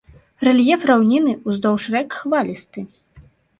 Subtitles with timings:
[0.47, 2.79] Рэльеф раўнінны, уздоўж рэк хвалісты.